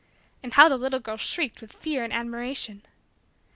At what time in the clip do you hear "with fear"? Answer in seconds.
1.61-2.03